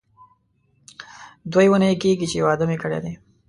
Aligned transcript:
دوې 1.51 1.65
اونۍ 1.71 1.93
کېږي 2.03 2.25
چې 2.31 2.45
واده 2.45 2.65
مې 2.69 2.77
کړی 2.81 2.99
دی. 3.03 3.13